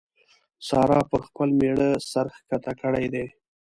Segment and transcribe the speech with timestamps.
[0.67, 3.25] سارا پر خپل مېړه سر کښته کړی دی.